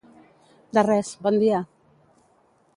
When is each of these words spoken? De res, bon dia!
De 0.77 0.85
res, 0.87 1.13
bon 1.27 1.39
dia! 1.45 1.61